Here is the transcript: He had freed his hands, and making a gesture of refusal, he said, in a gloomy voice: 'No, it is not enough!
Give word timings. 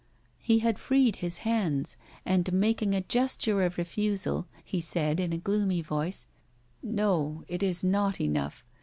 He 0.39 0.57
had 0.57 0.79
freed 0.79 1.17
his 1.17 1.37
hands, 1.45 1.95
and 2.25 2.51
making 2.51 2.95
a 2.95 3.01
gesture 3.01 3.61
of 3.61 3.77
refusal, 3.77 4.47
he 4.63 4.81
said, 4.81 5.19
in 5.19 5.31
a 5.31 5.37
gloomy 5.37 5.83
voice: 5.83 6.25
'No, 6.81 7.43
it 7.47 7.61
is 7.61 7.83
not 7.83 8.19
enough! 8.19 8.65